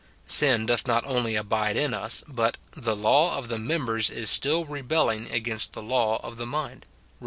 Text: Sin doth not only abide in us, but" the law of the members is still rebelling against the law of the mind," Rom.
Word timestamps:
Sin 0.25 0.65
doth 0.65 0.87
not 0.87 1.05
only 1.05 1.35
abide 1.35 1.77
in 1.77 1.93
us, 1.93 2.23
but" 2.27 2.57
the 2.75 2.95
law 2.95 3.37
of 3.37 3.49
the 3.49 3.59
members 3.59 4.09
is 4.09 4.31
still 4.31 4.65
rebelling 4.65 5.29
against 5.29 5.73
the 5.73 5.83
law 5.83 6.19
of 6.23 6.37
the 6.37 6.47
mind," 6.47 6.87
Rom. 6.89 7.01